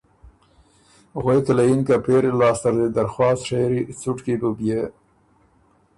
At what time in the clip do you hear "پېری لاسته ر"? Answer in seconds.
2.05-2.75